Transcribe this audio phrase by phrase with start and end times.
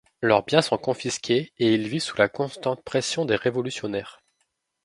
[0.19, 4.19] Leurs biens sont confisqués, et ils vivent sous la constante pression des révolutionnaires.